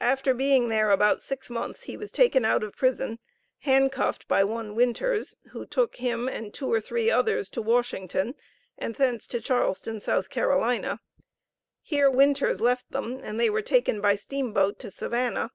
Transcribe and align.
After 0.00 0.32
being 0.32 0.68
there 0.68 0.92
about 0.92 1.22
six 1.24 1.50
months, 1.50 1.82
he 1.82 1.96
was 1.96 2.12
taken 2.12 2.44
out 2.44 2.62
of 2.62 2.76
prison, 2.76 3.18
handcuffed 3.58 4.28
by 4.28 4.44
one 4.44 4.76
Winters, 4.76 5.34
who 5.50 5.66
took 5.66 5.96
him 5.96 6.28
and 6.28 6.54
two 6.54 6.72
or 6.72 6.80
three 6.80 7.10
others 7.10 7.50
to 7.50 7.60
Washington 7.60 8.36
and 8.78 8.94
thence 8.94 9.26
to 9.26 9.40
Charleston, 9.40 9.96
S.C. 9.96 10.40
Here 11.82 12.08
Winters 12.10 12.60
left 12.60 12.92
them, 12.92 13.18
and 13.24 13.40
they 13.40 13.50
were 13.50 13.60
taken 13.60 14.00
by 14.00 14.14
steamboat 14.14 14.78
to 14.78 14.88
Savannah. 14.92 15.50